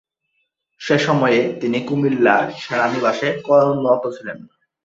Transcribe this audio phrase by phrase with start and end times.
[0.81, 4.37] সে সময়ে তিনি কুমিল্লা সেনানিবাসে কর্মরত ছিলেন।